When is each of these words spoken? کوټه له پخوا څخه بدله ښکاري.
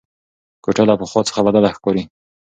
کوټه 0.63 0.83
له 0.89 0.95
پخوا 0.99 1.21
څخه 1.29 1.45
بدله 1.47 1.69
ښکاري. 1.75 2.03